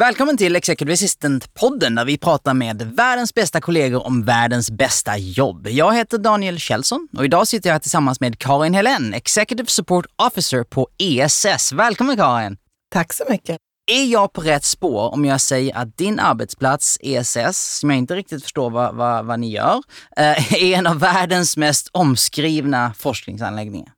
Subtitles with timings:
[0.00, 5.68] Välkommen till Executive Assistant-podden där vi pratar med världens bästa kollegor om världens bästa jobb.
[5.68, 10.06] Jag heter Daniel Kjellson och idag sitter jag här tillsammans med Karin Helen, Executive Support
[10.16, 11.72] Officer på ESS.
[11.72, 12.56] Välkommen Karin!
[12.92, 13.56] Tack så mycket.
[13.92, 18.16] Är jag på rätt spår om jag säger att din arbetsplats, ESS, som jag inte
[18.16, 19.82] riktigt förstår vad, vad, vad ni gör,
[20.16, 23.92] eh, är en av världens mest omskrivna forskningsanläggningar?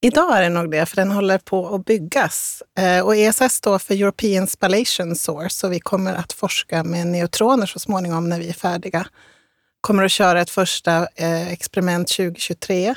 [0.00, 2.62] Idag är det nog det, för den håller på att byggas.
[2.78, 7.66] Eh, och ESS står för European Spallation Source och vi kommer att forska med neutroner
[7.66, 9.06] så småningom när vi är färdiga.
[9.80, 12.94] Kommer att köra ett första eh, experiment 2023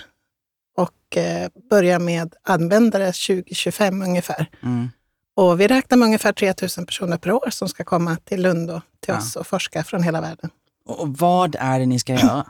[0.78, 4.50] och eh, börja med användare 2025 ungefär.
[4.64, 4.90] Mm.
[5.36, 8.82] Och vi räknar med ungefär 3000 personer per år som ska komma till Lund och
[9.00, 9.18] till ja.
[9.18, 10.50] oss och forska från hela världen.
[10.86, 12.46] Och vad är det ni ska göra?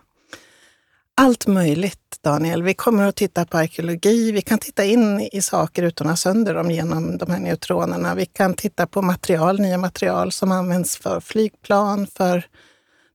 [1.22, 2.64] Allt möjligt, Daniel.
[2.64, 4.32] Vi kommer att titta på arkeologi.
[4.32, 8.16] Vi kan titta in i saker utan att sönder dem genom de här neutronerna.
[8.16, 12.46] Vi kan titta på material, nya material som används för flygplan, för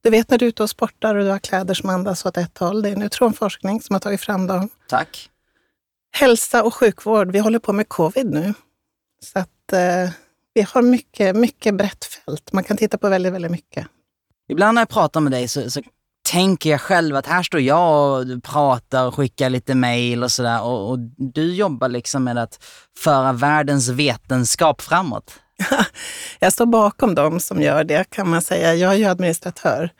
[0.02, 2.36] du vet när du är ute och sportar och du har kläder som andas åt
[2.36, 2.82] ett håll.
[2.82, 4.68] Det är neutronforskning som har tagit fram dem.
[4.88, 5.30] Tack.
[6.12, 7.32] Hälsa och sjukvård.
[7.32, 8.54] Vi håller på med covid nu.
[9.22, 10.10] Så att eh,
[10.54, 12.52] vi har mycket, mycket brett fält.
[12.52, 13.86] Man kan titta på väldigt, väldigt mycket.
[14.48, 15.82] Ibland när jag pratar med dig så, så
[16.26, 20.62] tänker jag själv att här står jag och pratar och skickar lite mejl och sådär
[20.62, 22.64] och, och, du jobbar liksom med att
[22.98, 25.34] föra världens vetenskap framåt.
[26.38, 28.74] jag står bakom dem som gör det kan man säga.
[28.74, 29.90] Jag är ju administratör.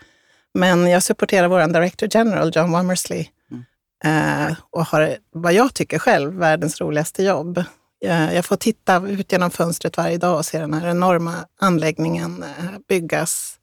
[0.55, 3.27] Men jag supporterar vår Director General, John Womersley.
[3.51, 4.49] Mm.
[4.49, 7.65] Eh, och har, vad jag tycker själv, världens roligaste jobb.
[7.99, 12.43] Jag, jag får titta ut genom fönstret varje dag och se den här enorma anläggningen
[12.43, 13.56] eh, byggas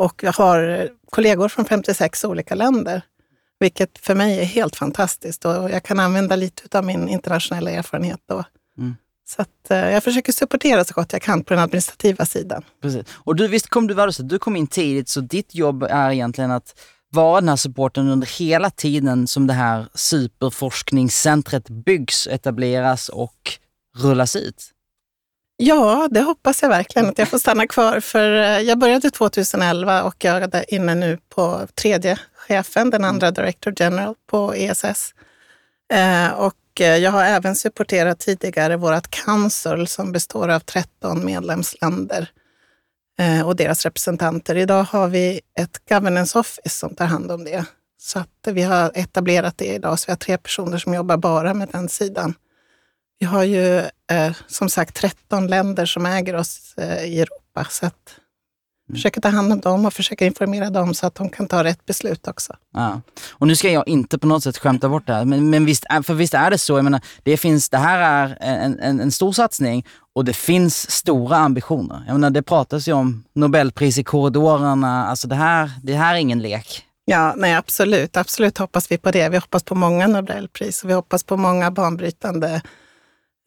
[0.00, 3.02] och jag har kollegor från 56 olika länder,
[3.58, 5.44] vilket för mig är helt fantastiskt.
[5.44, 8.44] Och jag kan använda lite av min internationella erfarenhet då.
[8.78, 8.96] Mm.
[9.28, 12.62] Så att, eh, jag försöker supportera så gott jag kan på den administrativa sidan.
[12.82, 13.06] Precis.
[13.12, 16.80] Och du, visst kom du, du kom in tidigt, så ditt jobb är egentligen att
[17.10, 23.52] vara den här supporten under hela tiden som det här superforskningscentret byggs, etableras och
[23.96, 24.70] rullas ut?
[25.62, 28.00] Ja, det hoppas jag verkligen att jag får stanna kvar.
[28.00, 33.30] För eh, jag började 2011 och jag är inne nu på tredje chefen, den andra
[33.30, 35.14] Director General på ESS.
[35.92, 42.30] Eh, och eh, jag har även supporterat tidigare vårt Council som består av 13 medlemsländer
[43.44, 44.56] och deras representanter.
[44.56, 47.64] Idag har vi ett Governance Office som tar hand om det.
[47.98, 51.54] Så att vi har etablerat det idag, så vi har tre personer som jobbar bara
[51.54, 52.34] med den sidan.
[53.20, 53.78] Vi har ju
[54.10, 57.66] eh, som sagt 13 länder som äger oss eh, i Europa.
[57.70, 58.16] Så att
[58.88, 58.96] mm.
[58.96, 61.86] försöka ta hand om dem och försöka informera dem så att de kan ta rätt
[61.86, 62.56] beslut också.
[62.74, 63.00] Ja.
[63.30, 65.84] Och nu ska jag inte på något sätt skämta bort det här, men, men visst,
[66.02, 66.78] för visst är det så.
[66.78, 70.90] Jag menar, det, finns, det här är en, en, en stor satsning och det finns
[70.90, 72.04] stora ambitioner.
[72.06, 75.06] Jag menar, det pratas ju om Nobelpris i korridorerna.
[75.06, 76.86] Alltså det här, det här är ingen lek.
[77.04, 78.16] Ja, nej absolut.
[78.16, 79.28] Absolut hoppas vi på det.
[79.28, 82.62] Vi hoppas på många Nobelpris och vi hoppas på många banbrytande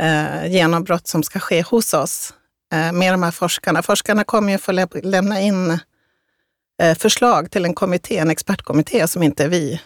[0.01, 2.33] eh, genombrott som ska ske hos oss
[2.73, 3.81] eh, med de här forskarna.
[3.81, 5.79] Forskarna kommer ju få lä lämna in
[6.81, 9.81] eh, förslag till en kommitté, en expertkommitté som inte är vi,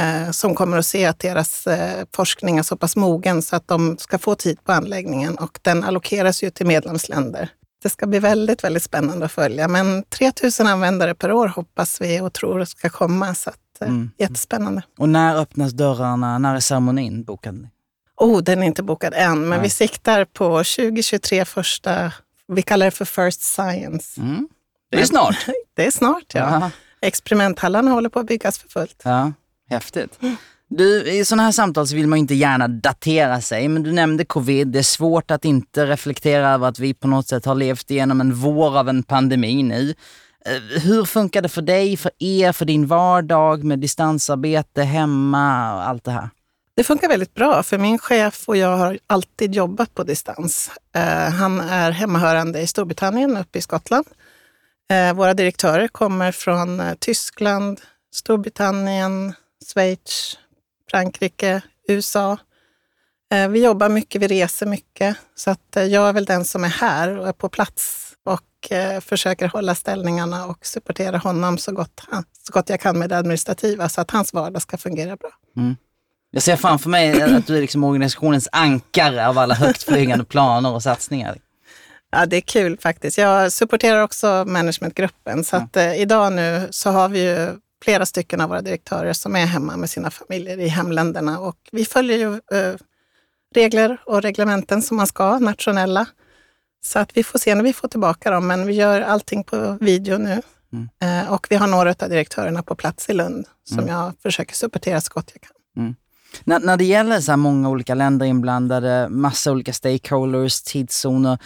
[0.00, 3.68] eh, som kommer att se att deras eh, forskning är så pass mogen så att
[3.68, 7.50] de ska få tid på anläggningen och den allokeras ju till medlemsländer.
[7.82, 9.68] Det ska bli väldigt, väldigt spännande att följa.
[9.68, 13.34] Men 3000 användare per år hoppas vi och tror ska komma.
[13.34, 14.10] Så att, eh, mm.
[14.18, 14.82] Jättespännande.
[14.98, 16.38] Och när öppnas dörrarna?
[16.38, 17.68] När är ceremonin bokad?
[18.18, 19.60] Oh, den är inte bokad än, men Nej.
[19.60, 22.12] vi siktar på 2023 första,
[22.52, 24.20] vi kallar det för First Science.
[24.20, 24.48] Mm.
[24.90, 25.46] Det är snart.
[25.76, 26.42] det är snart, ja.
[26.42, 26.70] Aha.
[27.00, 29.02] Experimenthallarna håller på att byggas för fullt.
[29.04, 29.32] Ja,
[29.70, 30.18] häftigt.
[30.70, 34.24] Du, I sådana här samtal så vill man inte gärna datera sig, men du nämnde
[34.24, 34.68] covid.
[34.68, 38.20] Det är svårt att inte reflektera över att vi på något sätt har levt igenom
[38.20, 39.94] en vår av en pandemi nu.
[40.46, 45.88] Eh, hur funkar det för dig, för er, för din vardag med distansarbete hemma och
[45.88, 46.28] allt det här?
[46.78, 50.70] Det funkar väldigt bra, för min chef och jag har alltid jobbat på distans.
[50.94, 54.06] Eh, han är hemmahörande i Storbritannien, uppe i Skottland.
[54.90, 57.80] Eh, våra direktörer kommer från eh, Tyskland,
[58.14, 59.34] Storbritannien,
[59.72, 60.38] Schweiz,
[60.90, 62.36] Frankrike, USA.
[63.50, 65.16] Vi jobbar mycket, vi reser mycket.
[65.34, 69.48] Så att jag är väl den som är här och är på plats och försöker
[69.48, 72.00] hålla ställningarna och supportera honom så gott,
[72.46, 75.30] så gott jag kan med det administrativa så att hans vardag ska fungera bra.
[75.56, 75.76] Mm.
[76.30, 80.82] Jag ser framför mig att du är liksom organisationens ankare av alla högtflygande planer och
[80.82, 81.38] satsningar.
[82.10, 83.18] Ja, det är kul faktiskt.
[83.18, 85.44] Jag supporterar också managementgruppen.
[85.44, 87.48] Så att, eh, idag nu så har vi ju
[87.84, 91.40] flera stycken av våra direktörer som är hemma med sina familjer i hemländerna.
[91.40, 92.74] Och vi följer ju eh,
[93.54, 96.06] regler och reglementen som man ska, nationella.
[96.84, 99.78] Så att vi får se när vi får tillbaka dem, men vi gör allting på
[99.80, 100.42] video nu.
[100.72, 100.88] Mm.
[101.02, 103.90] Eh, och vi har några av direktörerna på plats i Lund som mm.
[103.90, 105.82] jag försöker supportera så gott jag kan.
[105.84, 105.96] Mm.
[106.44, 111.38] När, när det gäller så många olika länder inblandade, massa olika stakeholders, tidszoner,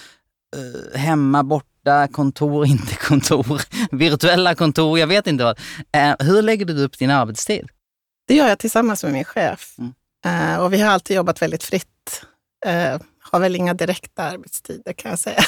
[0.56, 3.62] eh, hemma, borta, kontor, inte kontor,
[3.96, 5.58] virtuella kontor, jag vet inte vad.
[5.93, 7.69] Eh, hur lägger du upp din arbetstid?
[8.29, 9.75] Det gör jag tillsammans med min chef.
[9.79, 9.93] Mm.
[10.25, 12.25] Eh, och vi har alltid jobbat väldigt fritt.
[12.67, 15.43] Eh, har väl inga direkta arbetstider kan jag säga.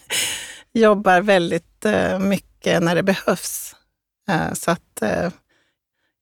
[0.72, 3.74] Jobbar väldigt eh, mycket när det behövs.
[4.30, 5.02] Eh, så att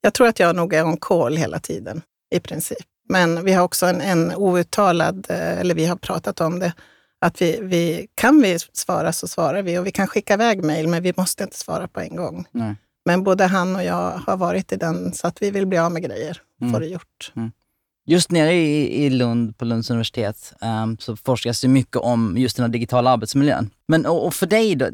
[0.01, 2.87] jag tror att jag nog är on call hela tiden i princip.
[3.09, 6.73] Men vi har också en, en outtalad, eller vi har pratat om det,
[7.21, 10.89] att vi, vi, kan vi svara så svarar vi och vi kan skicka iväg mejl,
[10.89, 12.47] men vi måste inte svara på en gång.
[12.53, 12.75] Nej.
[13.05, 15.93] Men både han och jag har varit i den, så att vi vill bli av
[15.93, 16.73] med grejer, mm.
[16.73, 17.33] få det gjort.
[17.37, 17.53] Mm.
[18.07, 22.57] Just nere i, i Lund, på Lunds universitet, um, så forskas det mycket om just
[22.57, 23.71] den här digitala arbetsmiljön.
[23.89, 24.93] Men och, och för dig då, eh,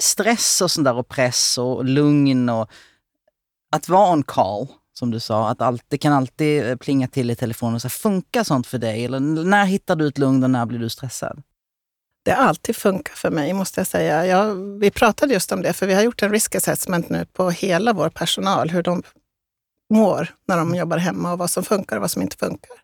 [0.00, 2.70] stress och sånt där och press och lugn och
[3.72, 4.68] att vara on call,
[5.02, 7.80] som du sa, att allt, det kan alltid eh, plinga till i telefonen.
[7.80, 9.04] Så funkar sånt för dig?
[9.04, 11.42] Eller när hittar du ett lugn och när blir du stressad?
[12.24, 14.26] Det har alltid funkat för mig, måste jag säga.
[14.26, 17.50] Jag, vi pratade just om det, för vi har gjort en risk assessment nu på
[17.50, 19.02] hela vår personal, hur de
[19.90, 22.76] mår när de jobbar hemma och vad som funkar och vad som inte funkar.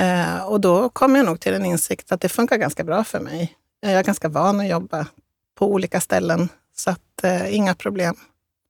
[0.00, 3.20] Eh, och då kom jag nog till en insikt att det funkar ganska bra för
[3.20, 3.56] mig.
[3.80, 5.06] Jag är ganska van att jobba
[5.58, 8.16] på olika ställen, så att, eh, inga problem.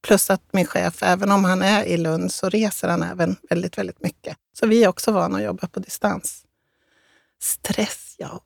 [0.03, 3.79] Plus att min chef, även om han är i Lund, så reser han även väldigt,
[3.79, 4.37] väldigt mycket.
[4.59, 6.45] Så vi är också vana att jobba på distans.
[7.43, 8.43] Stress, ja.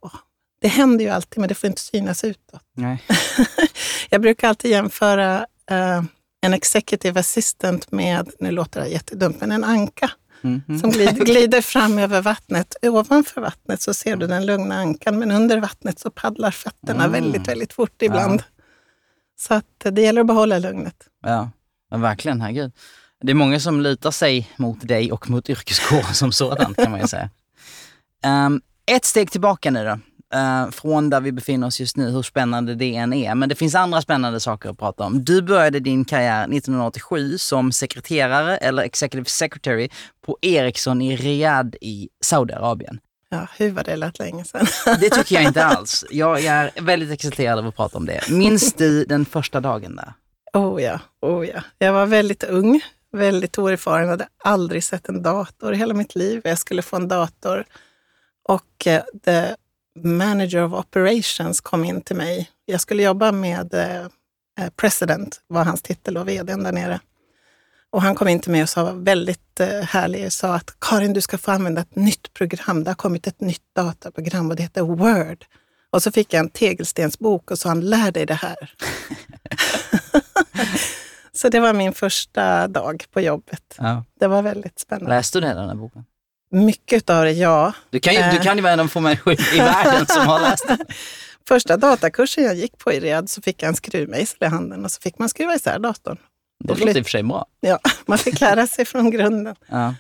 [0.61, 2.63] Det händer ju alltid, men det får inte synas utåt.
[2.75, 3.03] Nej.
[4.11, 6.03] jag brukar alltid jämföra eh,
[6.41, 10.11] en executive assistant med, nu låter det jättedumt, men en anka.
[10.45, 10.81] Mm -hmm.
[10.81, 12.77] som glider, glider, fram över vattnet.
[12.83, 17.13] Ovanför vattnet så ser du den lugna ankan, men under vattnet så paddlar fötterna mm.
[17.13, 18.41] väldigt, väldigt fort ibland.
[18.41, 18.63] Ja.
[19.39, 21.09] Så att det gäller att behålla lugnet.
[21.23, 21.51] Ja,
[21.91, 22.41] ja verkligen.
[22.41, 22.73] Herregud.
[23.21, 27.01] Det är många som lutar sig mot dig och mot yrkeskåren som sådan kan man
[27.01, 27.31] ju säga.
[28.47, 29.99] Um, ett steg tillbaka nu då
[30.35, 33.35] uh, från där vi befinner oss just nu, hur spännande det än är.
[33.35, 35.25] Men det finns andra spännande saker att prata om.
[35.25, 39.89] Du började din karriär 1987 som sekreterare eller executive secretary
[40.27, 42.99] på Ericsson i Riyadh i Saudiarabien.
[43.29, 44.67] Ja, hur var det lät länge sedan.
[45.01, 46.05] det tycker jag inte alls.
[46.11, 48.31] Jag, är väldigt exalterad av att prata om det.
[48.31, 50.13] Minns du den första dagen där?
[50.55, 51.63] Oh ja, oh ja.
[51.79, 52.81] Jag var väldigt ung,
[53.13, 56.41] väldigt oerfaren, hade aldrig sett en dator i hela mitt liv.
[56.45, 57.65] Jag skulle få en dator
[58.49, 59.55] och eh,
[60.05, 62.51] manager of operations kom in till mig.
[62.65, 64.05] Jag skulle jobba med eh,
[64.61, 67.01] eh, president, var hans titel och vdn där nere.
[67.91, 71.21] Och han kom in till mig och sa väldigt eh, härlig, sa att Karin, du
[71.21, 72.85] ska få använda ett nytt program.
[72.85, 75.45] Det har kommit ett nytt dataprogram och det heter Word.
[75.91, 78.73] Och så fick jag en tegelstensbok och sa han, lär dig det här.
[81.33, 83.75] så det var min första dag på jobbet.
[83.79, 84.05] Ja.
[84.21, 85.17] Det var väldigt spännande.
[85.17, 86.05] Läste du den här boken?
[86.51, 87.73] Mycket av det, ja.
[87.91, 90.41] Du kan ju, du kan ju vara en av få människor i världen som har
[90.41, 90.79] läst det.
[91.49, 94.93] Första datakursen jag gick på i Riyadh så fick jag en skruvmejsel i handen och
[94.93, 96.17] så fick man skruva isär datorn.
[96.65, 97.47] Det låter i och för sig bra.
[97.61, 99.57] Ja, man fick lära sig från grunden.
[99.67, 99.95] Ja.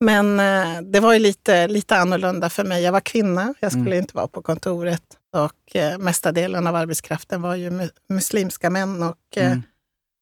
[0.00, 2.82] Men eh, det var ju lite, lite annorlunda för mig.
[2.82, 3.98] Jag var kvinna, jag skulle mm.
[3.98, 5.02] inte vara på kontoret
[5.32, 9.62] och eh, mesta delen av arbetskraften var ju mu muslimska män och eh, mm.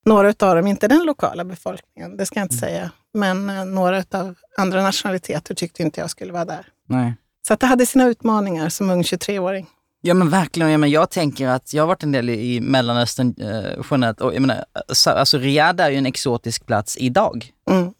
[0.04, 2.70] Några av dem, inte den lokala befolkningen, det ska jag inte mm.
[2.70, 6.66] säga, men eh, några av andra nationaliteter tyckte inte jag skulle vara där.
[6.88, 7.14] Nej.
[7.46, 9.66] Så att det hade sina utmaningar som ung 23-åring.
[10.04, 10.70] Ja men verkligen.
[10.70, 14.34] Ja, men jag tänker att jag har varit en del i Mellanöstern eh, generellt och
[14.34, 14.64] jag menar,
[15.06, 17.52] alltså Riyadh är ju en exotisk plats idag.
[17.70, 17.92] Mm.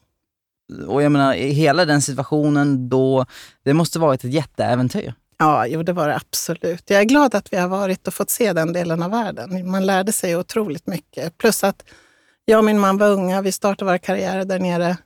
[0.87, 3.27] Och jag menar, hela den situationen då,
[3.65, 5.15] det måste varit ett jätteäventyr.
[5.43, 6.91] Ja, jo det var det absolut.
[6.91, 9.71] Jag är glad att vi har varit och fått se den delen av världen.
[9.71, 11.39] Man lärde sig otroligt mycket.
[11.39, 11.85] Plus att
[12.45, 14.97] jag och min man var unga, vi startade våra karriärer där nere.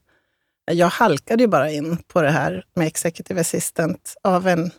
[0.73, 4.71] Jag halkade ju bara in på det här med executive assistant av en,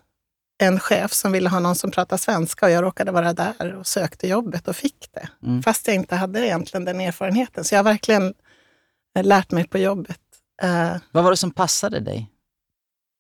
[0.64, 3.88] en chef som ville ha någon som pratar svenska och jag råkade vara där och
[3.88, 5.30] sökte jobbet och fick det.
[5.44, 5.64] Mm.
[5.64, 7.64] Fast jag inte hade egentligen den erfarenheten.
[7.64, 8.34] Så jag har verkligen
[9.22, 10.22] lärt mig på jobbet.
[10.64, 12.32] Uh, Vad var det som passade dig?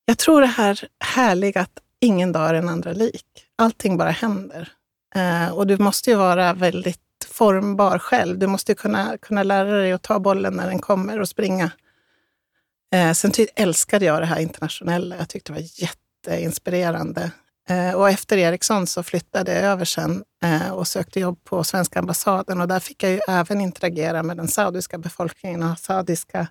[0.05, 3.25] Jag tror det här härliga att ingen dag är den andra lik.
[3.55, 4.71] Allting bara händer.
[5.15, 8.39] Eh, och du måste ju vara väldigt formbar själv.
[8.39, 11.71] Du måste kunna, kunna lära dig att ta bollen när den kommer och springa.
[12.93, 15.15] Eh, sen ty- älskade jag det här internationella.
[15.17, 17.31] Jag tyckte det var jätteinspirerande.
[17.69, 21.99] Eh, och efter Ericsson så flyttade jag över sen eh, och sökte jobb på svenska
[21.99, 22.61] ambassaden.
[22.61, 26.47] Och där fick jag ju även interagera med den saudiska befolkningen och saudiska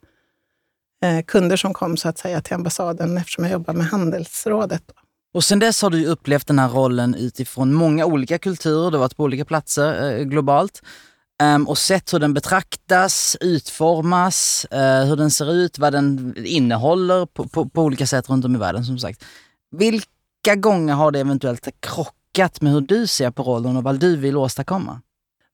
[1.03, 4.83] eh, kunder som kom så att säga till ambassaden eftersom jag jobbar med handelsrådet.
[4.87, 4.95] Då.
[5.37, 9.01] Och sen dess har du upplevt den här rollen utifrån många olika kulturer, du har
[9.01, 10.83] varit på olika platser eh, globalt
[11.43, 17.27] ehm, och sett hur den betraktas, utformas, eh, hur den ser ut, vad den innehåller
[17.27, 19.25] på, på, på, olika sätt runt om i världen som sagt.
[19.71, 24.17] Vilka gånger har det eventuellt krockat med hur du ser på rollen och vad du
[24.17, 25.01] vill åstadkomma?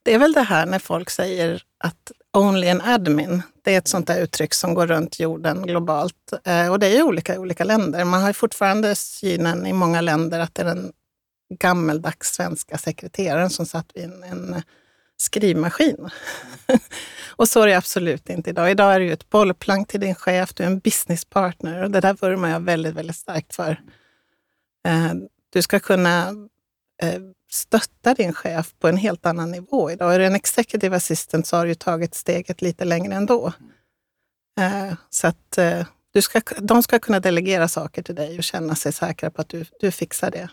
[0.02, 3.88] Det är väl det här när folk säger att only an admin, det är ett
[3.88, 6.32] sånt där uttryck som går runt jorden globalt.
[6.44, 8.04] Eh, och det är olika i olika länder.
[8.04, 10.92] Man har fortfarande synen i många länder att det är den
[11.58, 14.62] gammeldags svenska sekreteraren som satt vid en, en
[15.16, 16.10] skrivmaskin.
[17.28, 18.70] och så är det absolut inte idag.
[18.70, 22.00] Idag är du ju ett bollplank till din chef, du är en businesspartner och det
[22.00, 23.80] där vurmar jag väldigt, väldigt starkt för.
[24.88, 25.12] Eh,
[25.50, 26.28] du ska kunna
[27.02, 27.20] eh,
[27.52, 30.14] stötta din chef på en helt annan nivå idag.
[30.14, 33.52] Är du en executive assistant så har du tagit steget lite längre ändå.
[34.60, 38.74] Eh, så att eh, du ska, de ska kunna delegera saker till dig och känna
[38.74, 40.48] sig säkra på att du, du fixar det.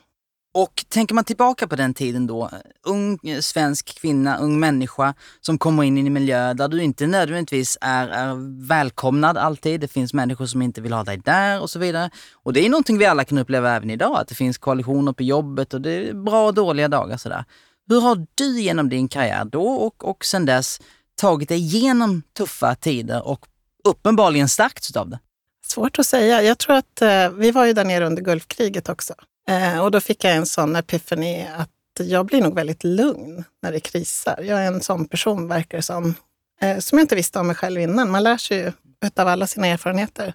[0.54, 2.50] Och tänker man tillbaka på den tiden då,
[2.84, 7.78] ung svensk kvinna, ung människa som kommer in i en miljö där du inte nödvändigtvis
[7.82, 8.36] är, är
[8.68, 9.82] välkomnad alltid.
[9.82, 12.10] Det finns människor som inte vill ha dig där och så vidare.
[12.34, 15.24] Och det är någonting vi alla kan uppleva även idag, att det finns koalitioner på
[15.24, 17.46] jobbet och det är bra och dåliga dagar sådär.
[17.90, 20.82] Hur har du genom din karriär då och, och sen dess
[21.16, 23.46] tagit dig igenom tuffa tider och
[23.84, 25.20] uppenbarligen stärkts av det?
[25.66, 26.42] Svårt att säga.
[26.42, 29.14] Jag tror att eh, vi var ju där nere under Gulfkriget också.
[29.50, 33.72] Eh, och då fick jag en sån epiphany att jag blir nog väldigt lugn när
[33.72, 34.42] det krisar.
[34.42, 36.16] Jag är en sån person, verkar det som,
[36.62, 38.12] eh, som jag inte visste om mig själv innan.
[38.12, 38.72] Man lär sig ju
[39.16, 40.34] av alla sina erfarenheter.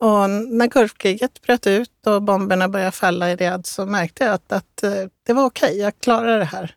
[0.00, 4.52] Och när Gulfkriget bröt ut och bomberna började falla i Riyadh så märkte jag att,
[4.52, 6.74] att eh, det var okej, okay, jag klarar det här.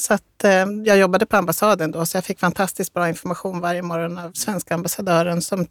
[0.00, 3.82] Så att, eh, jag jobbade på ambassaden då, så jag fick fantastiskt bra information varje
[3.82, 5.66] morgon av svenska ambassadören som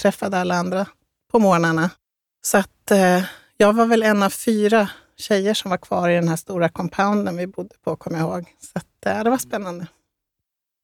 [0.00, 0.86] träffade alla andra
[1.32, 1.90] på morgnarna.
[2.42, 3.22] Så att eh,
[3.56, 7.36] jag var väl en av fyra tjejer som var kvar i den här stora compounden
[7.36, 8.44] vi bodde på, kommer jag ihåg.
[8.60, 9.86] Så att, eh, det var spännande.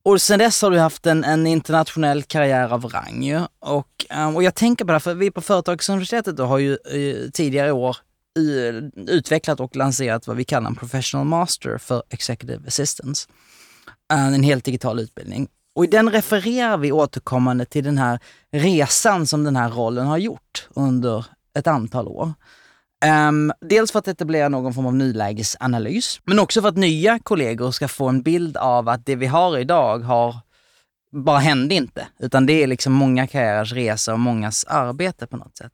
[0.04, 3.40] Och sen dess har du haft en, en internationell karriär av rang ju.
[3.58, 7.30] Och, eh, och jag tänker på det, för vi på Företagsuniversitetet då har ju eh,
[7.30, 7.96] tidigare i år
[8.96, 13.28] utvecklat och lanserat vad vi kallar en professional master för executive assistance.
[14.12, 15.48] En helt digital utbildning.
[15.74, 18.18] Och i den refererar vi återkommande till den här
[18.52, 22.32] resan som den här rollen har gjort under ett antal år.
[23.04, 27.70] Um, dels för att etablera någon form av nulägesanalys, men också för att nya kollegor
[27.70, 30.36] ska få en bild av att det vi har idag har
[31.12, 35.56] bara hände inte, utan det är liksom många karriärers resa och mångas arbete på något
[35.56, 35.72] sätt.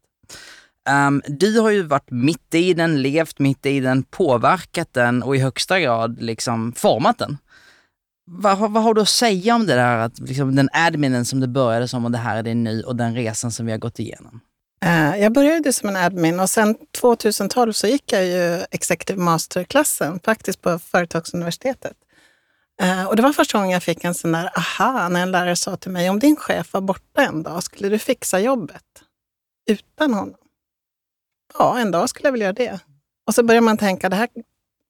[0.90, 5.36] Um, du har ju varit mitt i den, levt mitt i den, påverkat den och
[5.36, 7.38] i högsta grad liksom format den.
[8.30, 11.48] Vad, vad har du att säga om det där, att liksom den adminen som det
[11.48, 13.98] började som och det här är det nu och den resan som vi har gått
[13.98, 14.40] igenom?
[14.84, 20.20] Eh, jag började som en admin och sen 2012 så gick jag ju Executive Master-klassen
[20.24, 21.96] faktiskt på Företagsuniversitetet.
[22.80, 25.56] Eh, och det var första gången jag fick en sån där aha när en lärare
[25.56, 28.84] sa till mig, om din chef var borta en dag, skulle du fixa jobbet
[29.70, 30.34] utan honom?
[31.58, 32.80] Ja, en dag skulle jag väl göra det.
[33.26, 34.28] Och så börjar man tänka, det här,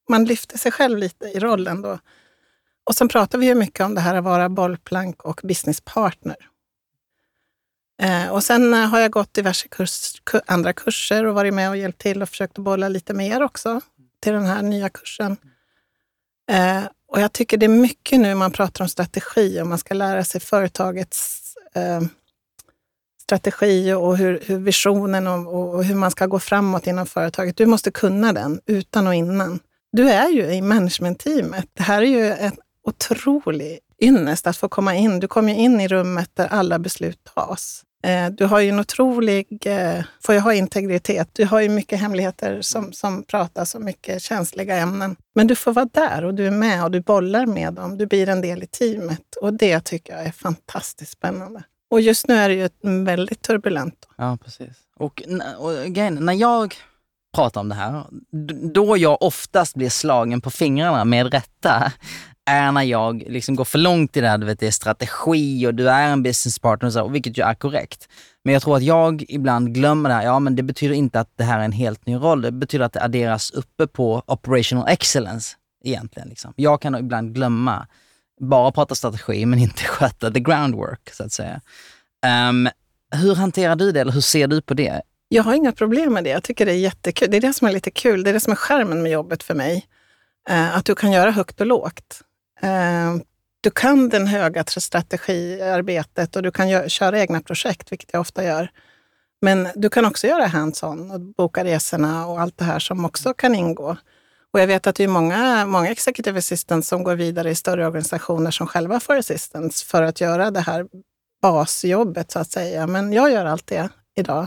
[0.09, 1.99] man lyfter sig själv lite i rollen då.
[2.85, 6.37] Och sen pratar vi ju mycket om det här att vara bollplank och businesspartner.
[8.02, 11.76] Eh, och sen eh, har jag gått diverse kurs, andra kurser och varit med och
[11.76, 13.81] hjälpt till och försökt bolla lite mer också
[14.21, 15.37] till den här nya kursen.
[16.50, 19.95] Eh, och jag tycker det är mycket nu man pratar om strategi och man ska
[19.95, 21.45] lära sig företagets
[23.23, 27.57] strategi och hur, hur visionen och, och, hur man ska gå framåt inom företaget.
[27.57, 29.61] Du måste kunna den utan och innan.
[29.93, 31.67] Du är ju i managementteamet.
[31.75, 32.52] Det här är ju en
[32.85, 35.21] otrolig ynnest att få komma in.
[35.21, 37.85] Du kommer in i rummet där alla beslut tas.
[38.02, 42.00] Eh, du har ju en otrolig, eh, får jag ha integritet, du har ju mycket
[42.00, 45.17] hemligheter som, som pratas och mycket känsliga ämnen.
[45.35, 47.99] Men du får vara där och du är med och du bollar med dem.
[47.99, 51.62] Du blir en del i teamet och det tycker jag är fantastiskt spännande.
[51.90, 52.69] Och just nu är det ju
[53.05, 54.09] väldigt turbulent.
[54.17, 54.76] Ja, precis.
[54.97, 55.23] Och,
[55.59, 56.75] och grejen, när jag
[57.35, 58.05] pratar om det här,
[58.73, 61.93] då jag oftast blir slagen på fingrarna med rätta,
[62.49, 65.67] är när jag liksom går för långt i det här, du vet det är strategi
[65.67, 68.09] och du är en business partner och så, vilket ju är korrekt.
[68.45, 70.25] Men jag tror att jag ibland glömmer det här.
[70.25, 72.43] Ja, men det betyder inte att det här är en helt ny roll.
[72.43, 76.28] Det betyder att det adderas uppe på operational excellence egentligen.
[76.28, 76.52] Liksom.
[76.57, 77.87] Jag kan ibland glömma,
[78.40, 81.61] bara prata strategi men inte sköta the groundwork så att säga.
[82.49, 82.69] Um,
[83.12, 85.02] hur hanterar du det eller hur ser du på det?
[85.28, 86.31] Jag har inga problem med det.
[86.31, 87.31] Jag tycker det är jättekul.
[87.31, 88.25] Det är det som är lite kul.
[88.25, 89.87] Det är det som är skärmen med jobbet för mig.
[90.49, 92.23] Eh, att du kan göra högt och lågt.
[92.61, 93.17] Eh,
[93.61, 98.71] du kan den höga strategiarbetet och du kan köra egna projekt, vilket jag ofta gör.
[99.41, 103.35] Men du kan också göra hands-on och boka resorna och allt det här som också
[103.35, 103.97] kan ingå.
[104.53, 107.87] Och jag vet att det är många, många executive assistants som går vidare i större
[107.87, 110.87] organisationer som själva får assistants för att göra det här
[111.43, 112.87] basjobbet så att säga.
[112.87, 114.47] Men jag gör allt det idag.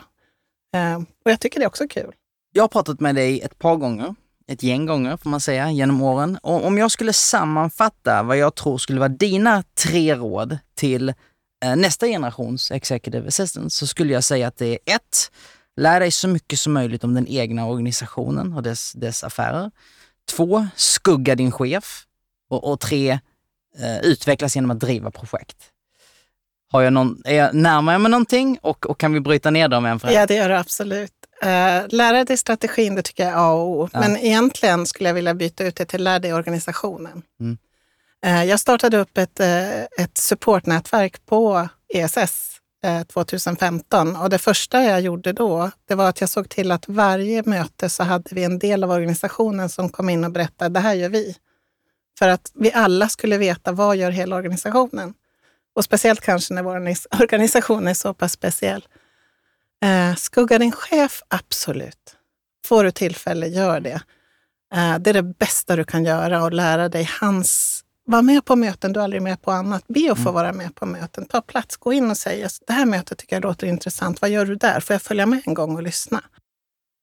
[0.75, 2.15] Eh, och jag tycker det är också kul.
[2.51, 4.15] Jag har pratat med dig ett par gånger,
[4.47, 6.37] ett gäng gånger får man säga, genom åren.
[6.43, 11.09] Och om jag skulle sammanfatta vad jag tror skulle vara dina tre råd till
[11.65, 15.31] eh, nästa generations executive assistants så skulle jag säga att det är ett,
[15.75, 19.71] Lär dig så mycket som möjligt om den egna organisationen och dess, dess affärer.
[20.29, 22.05] Två, skugga din chef.
[22.49, 23.19] Och, och tre,
[23.79, 25.57] eh, utvecklas genom att driva projekt.
[26.71, 29.67] Har jag någon, är jag närmar jag mig någonting och, och kan vi bryta ner
[29.67, 30.13] dem en för en?
[30.13, 31.13] Ja, det gör du absolut.
[31.43, 33.89] Uh, lära dig strategin, det tycker jag är A och O.
[33.93, 33.99] Ja.
[33.99, 37.21] Men egentligen skulle jag vilja byta ut det till lär dig organisationen.
[37.39, 37.57] Mm.
[38.25, 42.57] Uh, jag startade upp ett, uh, ett supportnätverk på ESS
[43.07, 47.43] 2015 och det första jag gjorde då, det var att jag såg till att varje
[47.45, 50.93] möte så hade vi en del av organisationen som kom in och berättade, det här
[50.93, 51.35] gör vi.
[52.19, 55.13] För att vi alla skulle veta, vad gör hela organisationen?
[55.75, 56.75] Och speciellt kanske när vår
[57.21, 58.87] organisation är så pass speciell.
[59.83, 62.15] Eh, skugga din chef, absolut.
[62.65, 64.01] Får du tillfälle, gör det.
[64.73, 67.77] Eh, det är det bästa du kan göra och lära dig hans...
[68.05, 69.83] Var med på möten, du är aldrig med på annat.
[69.87, 71.25] Be att få vara med på möten.
[71.25, 74.21] Ta plats, gå in och säg det här mötet tycker jag låter intressant.
[74.21, 74.79] Vad gör du där?
[74.79, 76.23] Får jag följa med en gång och lyssna?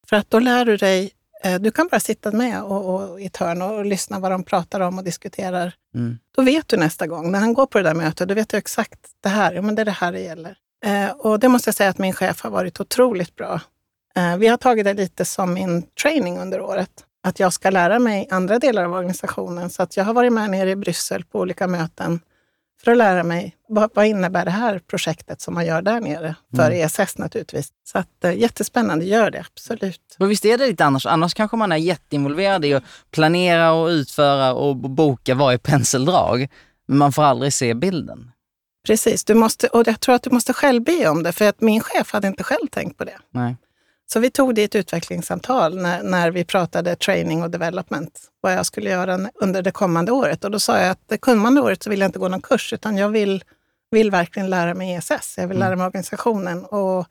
[0.09, 1.11] För att då lär du dig
[1.45, 4.31] eh, du kan bara sitta med och, och, i ett hörn och, och lyssna vad
[4.31, 5.75] de pratar om och diskuterar.
[5.95, 6.19] Mm.
[6.37, 8.57] Då vet du nästa gång, när han går på det där mötet, då vet du
[8.57, 10.57] exakt det här, ja, men det är det här det gäller.
[10.85, 13.61] Eh, och det måste jag säga att min chef har varit otroligt bra.
[14.17, 16.91] Eh, vi har tagit det lite som min training under året.
[17.23, 19.71] Att jag ska lära mig andra delar av organisationen.
[19.71, 22.21] Så att jag har varit med nere i Bryssel på olika möten
[22.85, 26.35] för att lära mig vad, vad innebär det här projektet som man gör där nere,
[26.57, 26.87] för Mm.
[26.87, 27.69] ESS naturligtvis.
[27.85, 30.17] Så att, eh, jättespännande, gör det absolut.
[30.19, 31.07] Men visst är det lite annars?
[31.07, 36.49] Annars kanske man är jätteinvolverad i att planera och utföra och boka varje penseldrag.
[36.89, 38.31] Men man får aldrig se bilden.
[38.89, 41.61] Precis, du måste, och jag tror att du måste själv be om det, för att
[41.61, 43.19] min chef hade inte själv tänkt på det.
[43.31, 43.57] Nej.
[44.13, 48.55] Så vi tog det i ett utvecklingssamtal när, när vi pratade training och development, vad
[48.55, 50.45] jag skulle göra under det kommande året.
[50.45, 52.73] Och då sa jag att det kommande året så vill jag inte gå någon kurs,
[52.73, 53.45] utan jag vill,
[53.91, 55.35] vill verkligen lära mig ESS.
[55.37, 55.69] Jag vill Mm.
[55.69, 57.07] lära mig organisationen och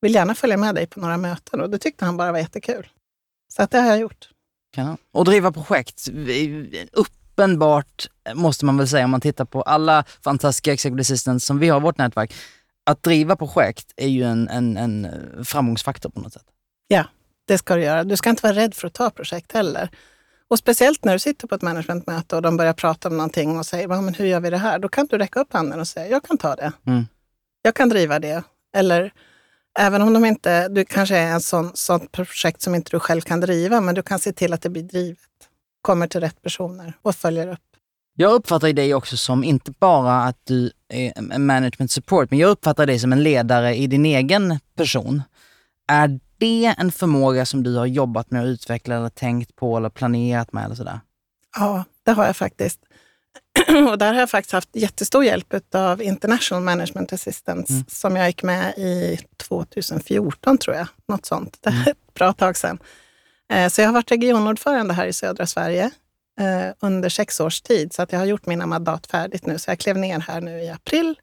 [0.00, 1.60] vill gärna följa med dig på några möten.
[1.60, 2.88] Och det tyckte han bara var jättekul.
[3.54, 4.28] Så att det har jag gjort.
[4.74, 4.96] Kanon.
[5.12, 6.08] Och driva projekt.
[7.32, 11.68] Uppenbart måste man väl säga om man tittar på alla fantastiska executive assistants som vi
[11.68, 12.34] har i vårt nätverk.
[12.86, 15.08] Att driva projekt är ju en, en, en
[15.44, 16.44] framgångsfaktor på något sätt.
[17.50, 18.04] Det ska du göra.
[18.04, 19.90] Du ska inte vara rädd för att ta projekt heller.
[20.48, 23.66] Och speciellt när du sitter på ett managementmöte och de börjar prata om någonting och
[23.66, 24.78] säger, "Ja, men hur gör vi det här?
[24.78, 26.72] Då kan du räcka upp handen och säga, jag kan ta det.
[26.86, 27.06] Mm.
[27.62, 28.42] Jag kan driva det.
[28.76, 29.12] Eller
[29.78, 33.20] även om de inte, du kanske är en sån, sånt projekt som inte du själv
[33.20, 35.18] kan driva, men du kan se till att det blir drivet.
[35.82, 37.60] Kommer till rätt personer och följer upp.
[38.14, 42.50] Jag uppfattar dig också som inte bara att du är en management support, men jag
[42.50, 45.22] uppfattar dig som en ledare i din egen person.
[45.88, 49.88] Är det en förmåga som du har jobbat med att utveckla eller tänkt på eller
[49.88, 51.00] planerat med eller sådär?
[51.56, 52.80] Ja, det har jag faktiskt.
[53.90, 57.84] och där har jag faktiskt haft jättestor hjälp av International Management Assistance Mm.
[57.88, 60.86] som jag gick med i 2014 tror jag.
[61.08, 61.58] Något sånt.
[61.60, 62.78] Det är ett bra tag sedan.
[63.50, 65.90] Eh, Så jag har varit regionordförande här i södra Sverige
[66.40, 67.92] eh, under sex års tid.
[67.92, 69.58] Så att jag har gjort mina mandat färdigt nu.
[69.58, 71.14] Så jag klev ner här nu i april.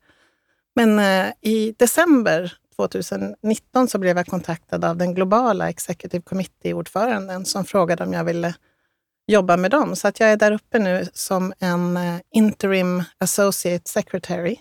[0.76, 7.66] Men eh, i december 2019 så blev jag kontaktad av den globala Executive Committee-ordföranden som
[7.66, 8.56] frågade om jag ville
[9.28, 9.96] jobba med dem.
[9.96, 12.00] Så att jag är där uppe nu som en
[12.34, 14.56] interim associate secretary.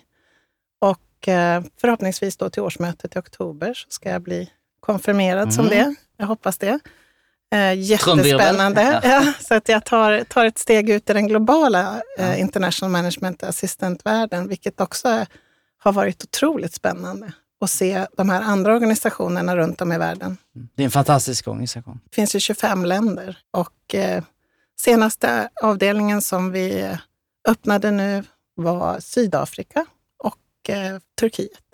[0.81, 1.29] Och
[1.81, 4.49] förhoppningsvis då till årsmötet i oktober så ska jag bli
[4.79, 5.77] konfirmerad som Mm.
[5.77, 5.95] det.
[6.17, 6.79] Jag hoppas det.
[7.55, 8.81] Eh, jättespännande.
[8.81, 9.09] Ja.
[9.09, 13.43] Ja, så att jag tar, tar ett steg ut i den globala eh, international management
[13.43, 15.25] assistant-världen, vilket också
[15.77, 17.31] har varit otroligt spännande
[17.61, 20.37] att se de här andra organisationerna runt om i världen.
[20.75, 21.99] Det är en fantastisk organisation.
[22.09, 24.23] Det finns ju 25 länder och eh,
[24.79, 26.95] senaste avdelningen som vi
[27.47, 28.23] öppnade nu
[28.55, 29.85] var Sydafrika
[30.17, 31.66] och eh, Turkiet.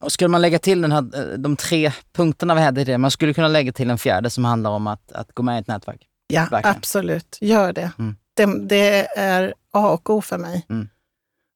[0.00, 3.10] Och skulle man lägga till den här, de tre punkterna vi hade i det, man
[3.10, 5.68] skulle kunna lägga till en fjärde som handlar om att, att gå med i ett
[5.68, 6.06] nätverk?
[6.26, 6.76] Ja, Verkligen.
[6.76, 7.38] absolut.
[7.40, 7.90] Gör det.
[7.98, 8.16] Mm.
[8.34, 8.46] det.
[8.68, 9.06] det.
[9.16, 10.66] är A och O för mig.
[10.70, 10.88] Mm.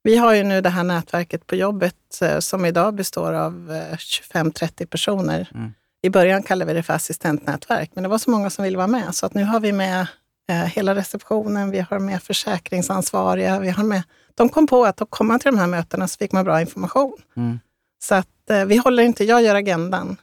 [0.02, 3.52] Vi har ju nu det här nätverket på jobbet som idag består av
[3.96, 5.48] 25-30 personer.
[5.54, 5.72] Mm.
[6.02, 8.86] I början kallade vi det för assistentnätverk, men det var så många som ville vara
[8.86, 9.14] med.
[9.14, 10.06] Så att nu har vi med
[10.48, 13.60] eh, hela receptionen, vi har med försäkringsansvariga.
[13.60, 14.02] Vi har med,
[14.34, 17.16] de kom på att komma komma till de här mötena så fick man bra information.
[17.36, 17.60] Mm.
[18.02, 20.16] Så att eh, vi håller inte, jag gör agendan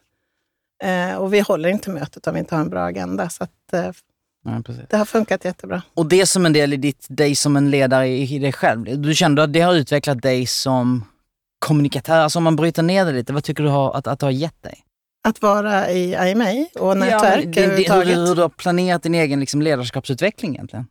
[0.84, 3.30] eh, och vi håller inte mötet om vi inte har en bra agenda.
[3.30, 3.92] Så att, eh,
[4.46, 5.82] Ja, det har funkat jättebra.
[5.94, 9.02] Och det som en del i ditt, dig som en ledare i, i dig själv.
[9.02, 11.06] Du kände att det har utvecklat dig som
[11.60, 12.18] kommunikatör.
[12.18, 14.32] Alltså om man bryter ner det lite, vad tycker du har, att, att det har
[14.32, 14.84] gett dig?
[15.24, 19.16] att vara i IMA och nätverk ja, det, det, hur, hur du har planerat din
[19.16, 20.88] egen liksom, ledarskapsutveckling egentligen?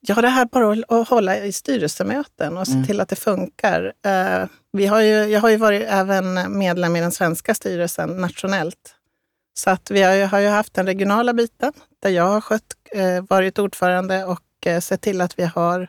[0.00, 2.86] Ja, det här bara att hålla i styrelsemöten och se mm.
[2.86, 3.84] till att det funkar.
[3.84, 8.94] Uh, vi har ju, jag har ju varit även medlem i den svenska styrelsen nationellt.
[9.54, 11.72] Så att vi har ju, har ju haft den regionala biten
[12.02, 15.88] där jag har skött, uh, varit ordförande och uh, sett till att vi har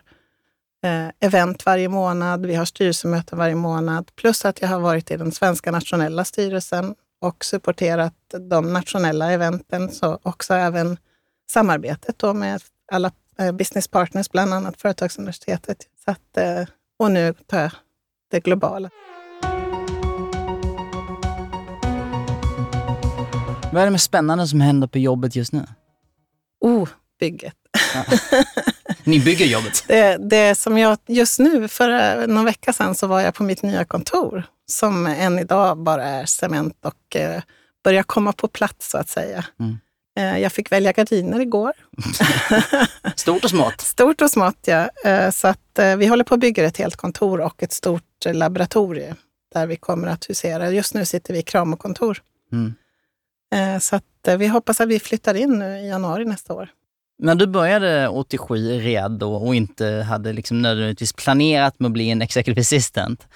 [1.20, 4.10] event varje månad, vi har styrelsemöten varje månad.
[4.16, 8.14] Plus att jag har varit i den svenska nationella styrelsen och supporterat
[8.50, 10.96] de nationella eventen, så också även
[11.50, 12.62] samarbetet då med
[12.92, 13.12] alla eh,
[13.52, 15.78] business partners, bland annat Företagsuniversitetet.
[16.04, 16.66] Så att, eh,
[16.98, 17.70] och nu tar jag
[18.30, 18.90] det globala.
[23.72, 25.66] Vad är det med spännande som händer på jobbet just nu?
[26.60, 26.88] Oh,
[27.20, 27.56] bygget.
[27.94, 28.04] Ja.
[29.04, 29.84] Ni bygger jobbet?
[29.88, 33.62] Det, det som jag just nu, för någon vecka sedan, så var jag på mitt
[33.62, 37.42] nya kontor som än idag bara är cement och eh,
[37.84, 39.44] börjar komma på plats så att säga.
[39.60, 39.78] Mm.
[40.16, 41.72] Eh, jag fick välja gardiner igår.
[43.16, 43.80] Stort och smått?
[43.80, 44.88] Stort och smått, ja.
[45.04, 48.02] Eh, så att, eh, vi håller på att bygga ett helt kontor och ett stort
[48.24, 49.16] laboratorium
[49.54, 50.70] där vi kommer att husera.
[50.70, 52.22] Just nu sitter vi i Kramo-kontor.
[52.52, 52.74] Mm.
[53.80, 54.02] Så att,
[54.38, 56.68] vi hoppas att vi flyttar in nu i januari nästa år.
[57.18, 62.10] När du började 87 RED och, och inte hade liksom nödvändigtvis planerat med att bli
[62.10, 63.26] en executive assistant,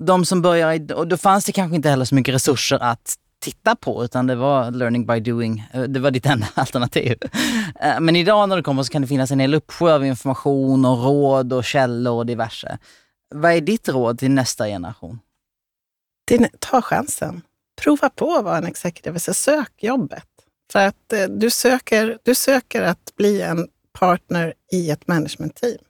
[0.00, 3.76] de som börjar, och då fanns det kanske inte heller så mycket resurser att titta
[3.76, 5.68] på, utan det var learning by doing.
[5.72, 7.18] Eh, det var ditt enda alternativ.
[7.80, 10.84] Eh, men idag när du kommer så kan det finnas en hel uppsjö av information
[10.84, 12.78] och råd och källor och diverse.
[13.34, 15.18] Vad är ditt råd till nästa generation?
[16.58, 17.42] ta chansen.
[17.82, 20.26] Prova på att vara en executive, så sök jobbet.
[20.72, 25.84] För att eh, du söker, du söker att bli en partner i ett managementteam.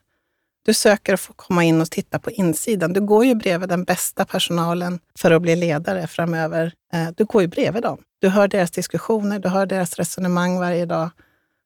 [0.67, 2.93] Du söker att få komma in och titta på insidan.
[2.93, 6.73] Du går ju bredvid den bästa personalen för att bli ledare framöver.
[6.93, 7.99] Eh, du går ju bredvid dem.
[8.19, 11.11] Du hör deras diskussioner, du hör deras resonemang varje dag.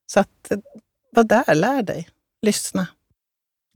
[0.07, 0.59] Så att, eh,
[1.13, 2.09] var där, lär dig,
[2.43, 2.87] lyssna.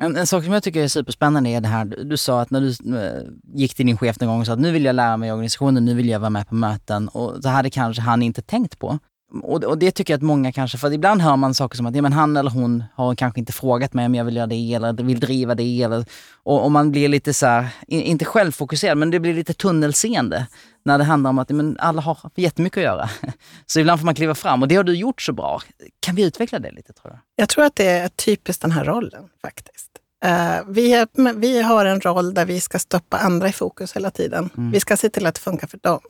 [0.03, 2.61] En, en, sak som jag tycker är superspännande är det här, du sa att när
[2.61, 3.23] du eh,
[3.55, 5.85] gick till din chef en gång och sa att nu vill jag lära mig organisationen,
[5.85, 7.09] nu vill jag vara med på möten.
[7.09, 8.99] Och det hade kanske han inte tänkt på.
[9.33, 11.97] Och, och, det tycker jag att många kanske, för ibland hör man saker som att
[11.97, 14.75] ja, men han eller hon har kanske inte frågat mig om jag vill göra det
[14.75, 15.83] eller vill driva det.
[15.83, 16.05] Eller,
[16.43, 20.47] och, och man blir lite så här, inte självfokuserad, men det blir lite tunnelseende
[20.85, 23.11] när det handlar om att men alla har jättemycket att göra.
[23.67, 25.61] Så ibland får man kliva fram och det har du gjort så bra.
[26.01, 27.19] Kan vi utveckla det lite tror du?
[27.37, 29.91] Jag tror att det är typiskt den här rollen faktiskt.
[30.25, 34.11] Uh, vi, är, vi har en roll där vi ska stoppa andra i fokus hela
[34.11, 34.51] tiden.
[34.57, 34.71] Mm.
[34.71, 36.01] Vi ska se till att det funkar för dem.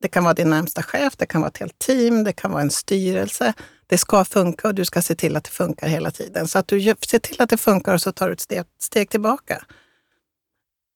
[0.00, 2.62] Det kan vara din närmsta chef, det kan vara ett helt team, det kan vara
[2.62, 3.52] en styrelse.
[3.86, 6.48] Det ska funka och du ska se till att det funkar hela tiden.
[6.48, 9.10] Så att du ser till att det funkar och så tar du ett steg, steg
[9.10, 9.64] tillbaka.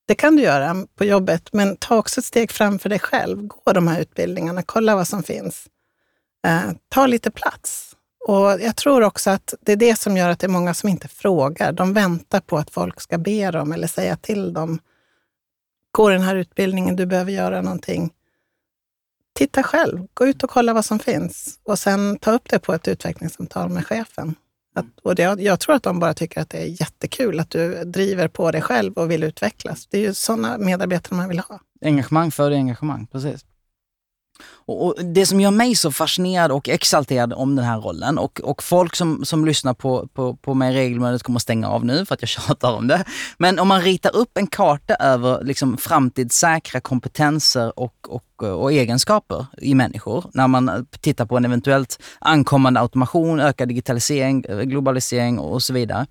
[0.07, 3.47] Det kan du göra på jobbet, men ta också ett steg framför dig själv.
[3.47, 5.67] Gå de här utbildningarna, kolla vad som finns.
[6.47, 7.95] Eh, ta lite plats.
[8.27, 10.89] Och jag tror också att det är det som gör att det är många som
[10.89, 11.71] inte frågar.
[11.71, 14.79] De väntar på att folk ska be dem eller säga till dem.
[15.91, 18.11] Gå den här utbildningen, du behöver göra någonting
[19.33, 20.07] titta själv.
[20.13, 23.69] Gå ut och kolla vad som finns och sen ta upp det på ett utvecklingssamtal
[23.69, 24.35] med chefen.
[24.75, 27.83] Att, och det, jag tror att de bara tycker att det är jättekul att du
[27.83, 29.87] driver på dig själv och vill utvecklas.
[29.87, 31.59] Det är ju sådana medarbetare man vill ha.
[31.81, 33.45] Engagemang för engagemang, precis.
[34.65, 38.41] Och, och, Det som gör mig så fascinerad och exalterad om den här rollen och,
[38.43, 42.05] och folk som, som lyssnar på, på, på mig regelbundet kommer att stänga av nu
[42.05, 43.03] för att jag tjatar om det.
[43.37, 49.45] Men om man ritar upp en karta över liksom framtidssäkra kompetenser och, och, och egenskaper
[49.57, 55.63] i människor när man tittar på en eventuellt ankommande automation, ökad digitalisering, eh, globalisering och
[55.63, 56.05] så vidare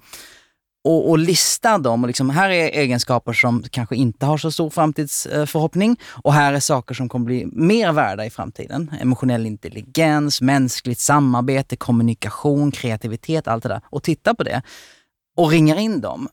[0.85, 2.05] och, och lista dem.
[2.05, 6.61] Och liksom, här är egenskaper som kanske inte har så stor framtidsförhoppning och här är
[6.61, 8.91] saker som kommer bli mer värda i framtiden.
[9.01, 13.81] Emotionell intelligens, mänskligt samarbete, kommunikation, kreativitet, allt det där.
[13.85, 14.63] Och titta på det
[15.37, 16.29] och ringar in dem.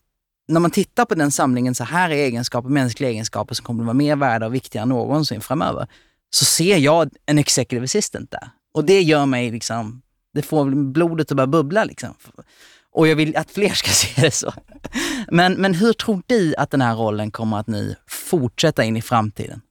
[0.48, 3.86] när man tittar på den samlingen, så här är egenskaper, mänskliga egenskaper som kommer att
[3.86, 5.88] vara mer värda och viktigare än någonsin framöver,
[6.30, 8.50] så ser jag en executive assistant där.
[8.74, 10.02] Och det gör mig liksom,
[10.34, 12.14] det får blodet att börja bubbla liksom.
[13.00, 14.54] Och jag vill att fler ska se det så.
[15.28, 19.02] Men, men hur tror du att den här rollen kommer att nu fortsätta in i
[19.02, 19.62] framtiden?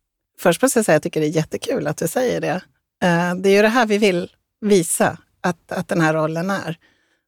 [0.41, 2.61] Först måste jag säga att jag tycker det är jättekul att du säger det.
[3.03, 6.77] Eh, det är ju det här vi vill visa att, att den här rollen är.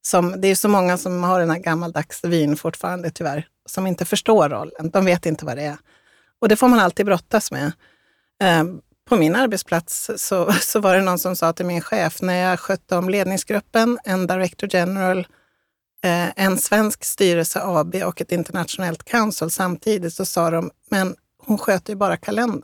[0.02, 4.04] Som, det är så många som har den här gammaldags vyn fortfarande tyvärr, som inte
[4.04, 4.90] förstår rollen.
[4.90, 5.76] De vet inte vad det är.
[6.40, 7.72] Och det får man alltid brottas med.
[8.42, 8.64] Eh,
[9.08, 12.60] på min arbetsplats så, så var det någon som sa till min chef, när jag
[12.60, 15.26] skötte om ledningsgruppen, en director general,
[16.04, 21.58] eh, en svensk styrelse AB och ett internationellt council samtidigt, så sa de, men hon
[21.58, 22.62] sköter ju bara kalendern.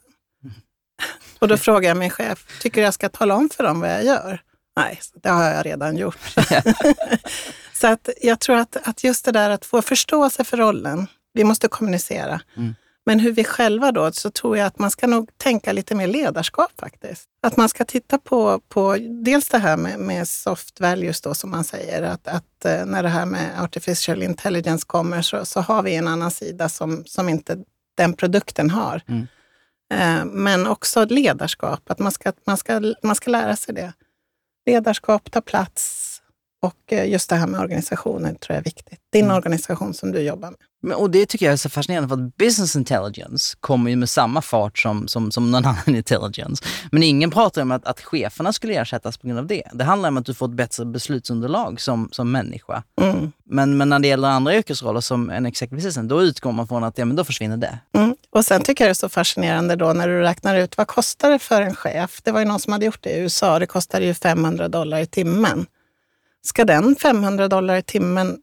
[1.38, 3.90] Och då frågade jag min chef, tycker du jag ska tala om för dem vad
[3.90, 4.42] jag gör?
[4.76, 6.18] Nej, det har jag redan gjort.
[7.72, 11.44] så att jag tror att, att just det där att få förståelse för rollen, vi
[11.44, 12.40] måste kommunicera.
[12.56, 12.74] Mm.
[13.06, 16.06] Men hur vi själva då, så tror jag att man ska nog tänka lite mer
[16.06, 17.24] ledarskap faktiskt.
[17.42, 21.50] Att man ska titta på, på dels det här med, med soft values då som
[21.50, 25.82] man säger, att, att eh, när det här med artificial intelligence kommer så, så har
[25.82, 27.58] vi en annan sida som, som inte
[27.96, 29.02] den produkten har.
[29.08, 29.26] Mm.
[29.94, 33.92] Eh, men också ledarskap, att man ska, man, ska, man ska lära sig det.
[34.66, 36.15] Ledarskap, ta plats
[36.62, 39.00] och eh, just det här med organisationen tror jag är viktigt.
[39.12, 39.36] Din mm.
[39.36, 40.58] organisation som du jobbar med.
[40.82, 44.08] Men, och det tycker jag är så fascinerande för att business intelligence kommer ju med
[44.08, 46.64] samma fart som, som, som någon annan intelligence.
[46.92, 49.62] Men ingen pratar om att, att cheferna skulle ersättas på grund av det.
[49.72, 52.82] Det handlar om att du får ett bättre beslutsunderlag som, som människa.
[53.00, 53.32] Mm.
[53.44, 56.84] Men, men när det gäller andra yrkesroller som en executive assistant, då utgår man från
[56.84, 57.78] att ja, men då försvinner det.
[57.96, 58.16] Mm.
[58.30, 61.30] Och sen tycker jag det är så fascinerande då när du räknar ut vad kostar
[61.30, 62.20] det för en chef?
[62.22, 63.58] Det var ju någon som hade gjort det i USA.
[63.58, 65.66] Det kostade ju 500 dollar i timmen.
[66.46, 68.38] Ska den 500 dollar i timmen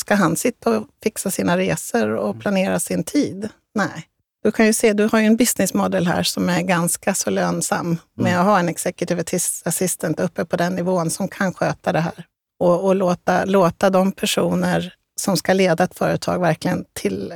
[0.00, 2.40] Ska han sitta och fixa sina resor och mm.
[2.40, 3.48] planera sin tid?
[3.74, 4.08] Nej.
[4.42, 7.30] Du kan ju se, du har ju en business model här som är ganska så
[7.30, 8.40] lönsam med mm.
[8.40, 9.24] att ha en executive
[9.64, 12.26] assistant uppe på den nivån som kan sköta det här.
[12.60, 17.32] Och, och låta, låta de personer som ska leda ett företag verkligen till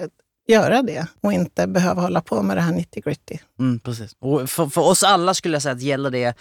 [0.48, 3.38] göra det och inte behöva hålla på med det här 90 gritty.
[3.58, 4.12] Mm, precis.
[4.20, 6.34] Och för, för oss alla skulle jag säga att gäller det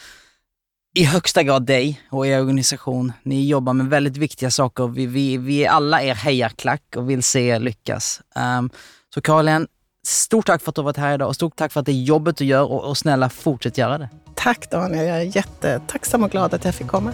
[0.96, 3.14] i högsta grad dig och er organisation.
[3.24, 4.88] Ni jobbar med väldigt viktiga saker.
[4.88, 8.22] Vi, vi, vi är alla er hejarklack och vill se er lyckas.
[8.60, 8.70] Um,
[9.14, 9.68] så Karin,
[10.08, 11.92] stort tack för att du har varit här idag och stort tack för att det
[11.92, 14.10] är jobbet du gör och, och snälla fortsätt göra det.
[14.36, 17.14] Tack Daniel, jag är jättetacksam och glad att jag fick komma.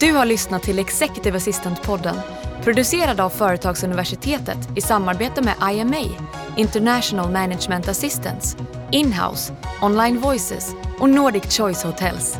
[0.00, 2.16] Du har lyssnat till Executive Assistant-podden
[2.64, 6.16] producerad av Företagsuniversitetet i samarbete med IMA,
[6.56, 8.58] International Management Assistance,
[8.90, 12.38] Inhouse, Online Voices och Nordic Choice Hotels.